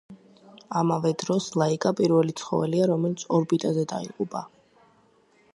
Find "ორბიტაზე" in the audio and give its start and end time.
3.41-3.87